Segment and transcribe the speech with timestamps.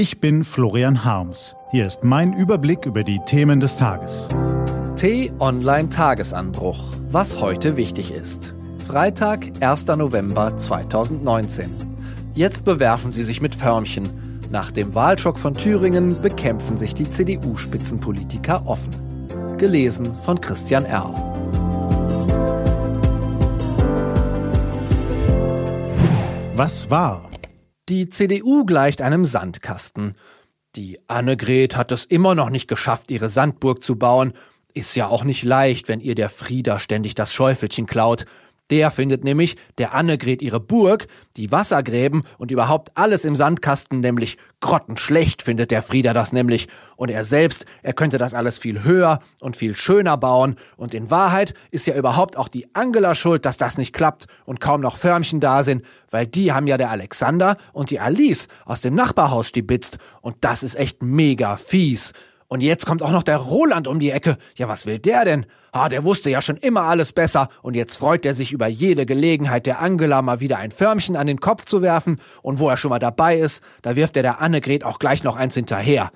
[0.00, 1.54] Ich bin Florian Harms.
[1.72, 4.28] Hier ist mein Überblick über die Themen des Tages.
[4.96, 6.82] T-Online Tagesanbruch.
[7.10, 8.54] Was heute wichtig ist.
[8.86, 9.88] Freitag, 1.
[9.88, 11.68] November 2019.
[12.32, 14.08] Jetzt bewerfen sie sich mit Förmchen.
[14.50, 18.94] Nach dem Wahlschock von Thüringen bekämpfen sich die CDU-Spitzenpolitiker offen.
[19.58, 21.12] Gelesen von Christian Erl.
[26.54, 27.29] Was war?
[27.90, 30.14] Die CDU gleicht einem Sandkasten.
[30.76, 34.32] Die Annegret hat es immer noch nicht geschafft, ihre Sandburg zu bauen.
[34.74, 38.26] Ist ja auch nicht leicht, wenn ihr der Frieder ständig das Schäufelchen klaut.
[38.70, 44.38] Der findet nämlich, der Annegret ihre Burg, die Wassergräben und überhaupt alles im Sandkasten nämlich
[44.60, 46.68] grottenschlecht findet der Frieder das nämlich.
[46.96, 50.56] Und er selbst, er könnte das alles viel höher und viel schöner bauen.
[50.76, 54.60] Und in Wahrheit ist ja überhaupt auch die Angela schuld, dass das nicht klappt und
[54.60, 58.82] kaum noch Förmchen da sind, weil die haben ja der Alexander und die Alice aus
[58.82, 59.98] dem Nachbarhaus stibitzt.
[60.20, 62.12] Und das ist echt mega fies.
[62.52, 64.36] Und jetzt kommt auch noch der Roland um die Ecke.
[64.56, 65.46] Ja, was will der denn?
[65.70, 69.06] Ah, der wusste ja schon immer alles besser und jetzt freut er sich über jede
[69.06, 72.76] Gelegenheit, der Angela mal wieder ein Förmchen an den Kopf zu werfen und wo er
[72.76, 76.10] schon mal dabei ist, da wirft er der Annegret auch gleich noch eins hinterher.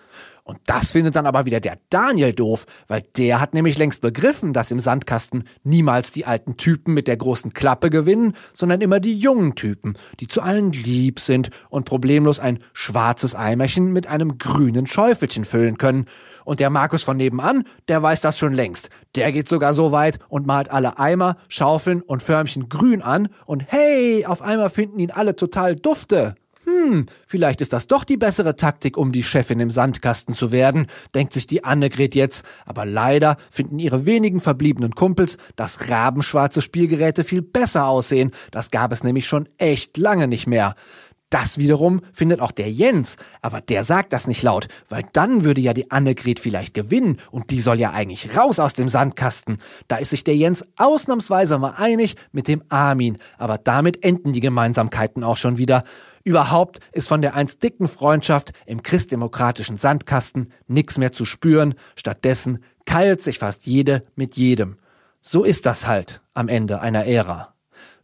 [0.46, 4.52] Und das findet dann aber wieder der Daniel doof, weil der hat nämlich längst begriffen,
[4.52, 9.18] dass im Sandkasten niemals die alten Typen mit der großen Klappe gewinnen, sondern immer die
[9.18, 14.86] jungen Typen, die zu allen lieb sind und problemlos ein schwarzes Eimerchen mit einem grünen
[14.86, 16.04] Schäufelchen füllen können.
[16.44, 18.90] Und der Markus von nebenan, der weiß das schon längst.
[19.14, 23.64] Der geht sogar so weit und malt alle Eimer, Schaufeln und Förmchen grün an und
[23.68, 26.34] hey, auf einmal finden ihn alle total dufte.
[26.64, 30.86] Hm, vielleicht ist das doch die bessere Taktik, um die Chefin im Sandkasten zu werden,
[31.14, 32.44] denkt sich die Annegret jetzt.
[32.64, 38.32] Aber leider finden ihre wenigen verbliebenen Kumpels, dass rabenschwarze Spielgeräte viel besser aussehen.
[38.50, 40.74] Das gab es nämlich schon echt lange nicht mehr.
[41.34, 45.60] Das wiederum findet auch der Jens, aber der sagt das nicht laut, weil dann würde
[45.60, 49.58] ja die Annegret vielleicht gewinnen und die soll ja eigentlich raus aus dem Sandkasten.
[49.88, 54.38] Da ist sich der Jens ausnahmsweise mal einig mit dem Armin, aber damit enden die
[54.38, 55.82] Gemeinsamkeiten auch schon wieder.
[56.22, 62.60] Überhaupt ist von der einst dicken Freundschaft im christdemokratischen Sandkasten nichts mehr zu spüren, stattdessen
[62.86, 64.76] keilt sich fast jede mit jedem.
[65.20, 67.53] So ist das halt am Ende einer Ära.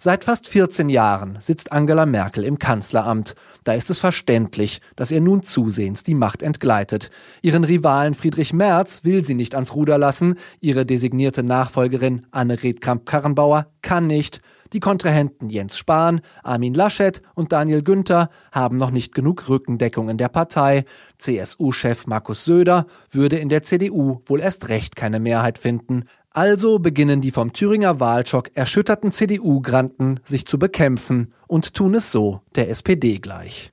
[0.02, 3.34] Seit fast 14 Jahren sitzt Angela Merkel im Kanzleramt.
[3.64, 7.10] Da ist es verständlich, dass ihr nun zusehends die Macht entgleitet.
[7.42, 10.36] Ihren Rivalen Friedrich Merz will sie nicht ans Ruder lassen.
[10.58, 14.40] Ihre designierte Nachfolgerin Annegret Kramp-Karrenbauer kann nicht.
[14.72, 20.16] Die Kontrahenten Jens Spahn, Armin Laschet und Daniel Günther haben noch nicht genug Rückendeckung in
[20.16, 20.84] der Partei.
[21.18, 26.04] CSU-Chef Markus Söder würde in der CDU wohl erst recht keine Mehrheit finden.
[26.32, 32.42] Also beginnen die vom Thüringer Wahlschock erschütterten CDU-Granten sich zu bekämpfen und tun es so
[32.54, 33.72] der SPD gleich.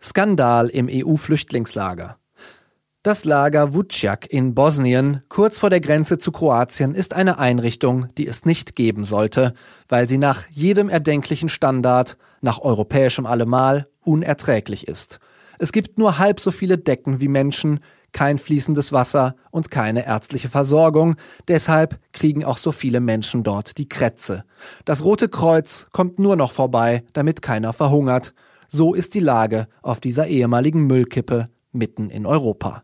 [0.00, 2.18] Skandal im EU-Flüchtlingslager.
[3.02, 8.28] Das Lager Vucjak in Bosnien, kurz vor der Grenze zu Kroatien, ist eine Einrichtung, die
[8.28, 9.54] es nicht geben sollte,
[9.88, 15.18] weil sie nach jedem erdenklichen Standard, nach europäischem Allemal, unerträglich ist.
[15.58, 17.80] Es gibt nur halb so viele Decken wie Menschen,
[18.12, 21.16] kein fließendes Wasser und keine ärztliche Versorgung.
[21.48, 24.44] Deshalb kriegen auch so viele Menschen dort die Krätze.
[24.84, 28.34] Das Rote Kreuz kommt nur noch vorbei, damit keiner verhungert.
[28.68, 32.82] So ist die Lage auf dieser ehemaligen Müllkippe mitten in Europa.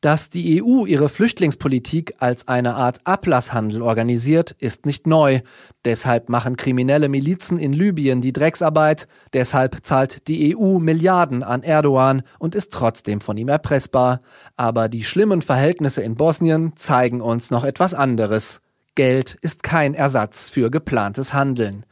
[0.00, 5.40] Dass die EU ihre Flüchtlingspolitik als eine Art Ablasshandel organisiert, ist nicht neu.
[5.84, 9.08] Deshalb machen kriminelle Milizen in Libyen die Drecksarbeit.
[9.34, 14.22] Deshalb zahlt die EU Milliarden an Erdogan und ist trotzdem von ihm erpressbar.
[14.56, 18.62] Aber die schlimmen Verhältnisse in Bosnien zeigen uns noch etwas anderes.
[18.94, 21.84] Geld ist kein Ersatz für geplantes Handeln.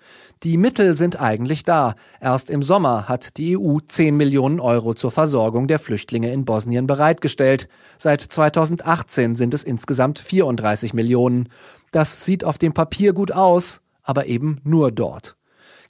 [0.45, 1.95] Die Mittel sind eigentlich da.
[2.21, 6.87] Erst im Sommer hat die EU 10 Millionen Euro zur Versorgung der Flüchtlinge in Bosnien
[6.87, 7.69] bereitgestellt.
[7.99, 11.49] Seit 2018 sind es insgesamt 34 Millionen.
[11.91, 15.37] Das sieht auf dem Papier gut aus, aber eben nur dort.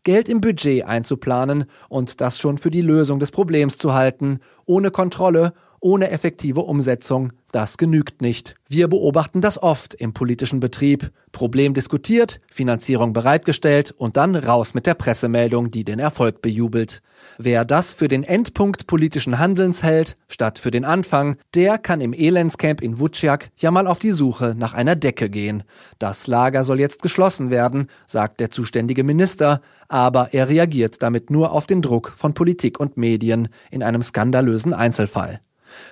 [0.03, 4.91] Geld im Budget einzuplanen und das schon für die Lösung des Problems zu halten, ohne
[4.91, 8.57] Kontrolle ohne effektive Umsetzung, das genügt nicht.
[8.69, 11.11] Wir beobachten das oft im politischen Betrieb.
[11.33, 17.01] Problem diskutiert, Finanzierung bereitgestellt und dann raus mit der Pressemeldung, die den Erfolg bejubelt.
[17.39, 22.13] Wer das für den Endpunkt politischen Handelns hält, statt für den Anfang, der kann im
[22.13, 25.65] Elendscamp in Vuciak ja mal auf die Suche nach einer Decke gehen.
[25.99, 31.53] Das Lager soll jetzt geschlossen werden, sagt der zuständige Minister, aber er reagiert damit nur
[31.53, 35.41] auf den Druck von Politik und Medien in einem skandalösen Einzelfall.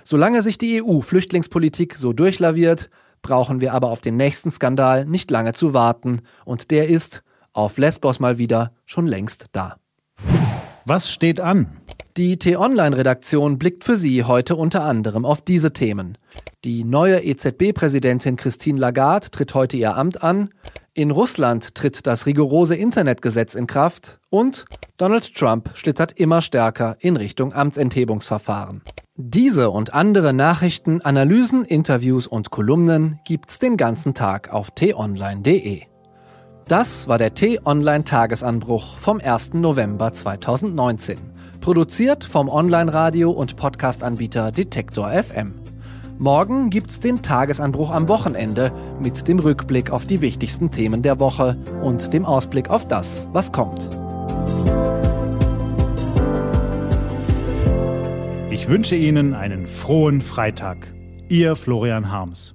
[0.05, 2.91] Solange sich die EU-Flüchtlingspolitik so durchlaviert,
[3.23, 6.23] brauchen wir aber auf den nächsten Skandal nicht lange zu warten.
[6.45, 9.77] Und der ist, auf Lesbos mal wieder, schon längst da.
[10.85, 11.81] Was steht an?
[12.17, 16.17] Die T-Online-Redaktion blickt für Sie heute unter anderem auf diese Themen.
[16.65, 20.51] Die neue EZB-Präsidentin Christine Lagarde tritt heute ihr Amt an.
[20.95, 24.65] In Russland tritt das rigorose Internetgesetz in Kraft und
[24.97, 28.81] Donald Trump schlittert immer stärker in Richtung Amtsenthebungsverfahren.
[29.19, 35.85] Diese und andere Nachrichten, Analysen, Interviews und Kolumnen gibt's den ganzen Tag auf t-online.de.
[36.69, 39.55] Das war der T-Online Tagesanbruch vom 1.
[39.55, 41.17] November 2019.
[41.63, 45.55] Produziert vom Online-Radio und Podcast-Anbieter Detektor FM.
[46.19, 48.71] Morgen gibt's den Tagesanbruch am Wochenende
[49.01, 53.51] mit dem Rückblick auf die wichtigsten Themen der Woche und dem Ausblick auf das, was
[53.51, 53.89] kommt.
[58.57, 60.95] Ich wünsche Ihnen einen frohen Freitag.
[61.29, 62.55] Ihr Florian Harms.